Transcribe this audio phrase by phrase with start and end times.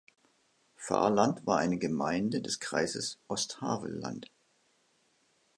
[0.77, 4.31] Fahrland war eine Gemeinde des Kreises Osthavelland.